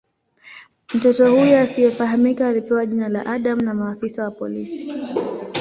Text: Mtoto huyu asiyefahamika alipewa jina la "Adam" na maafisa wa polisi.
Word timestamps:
Mtoto 0.93 1.31
huyu 1.31 1.57
asiyefahamika 1.57 2.47
alipewa 2.47 2.85
jina 2.85 3.09
la 3.09 3.25
"Adam" 3.25 3.59
na 3.59 3.73
maafisa 3.73 4.23
wa 4.23 4.31
polisi. 4.31 4.91